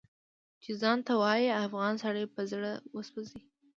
چې 0.63 0.71
ځان 0.81 0.97
ته 1.05 1.11
ووايي 1.15 1.49
افغان 1.65 1.93
سړی 2.03 2.23
په 2.35 2.41
زړه 2.51 2.71
وسوځي 2.95 3.39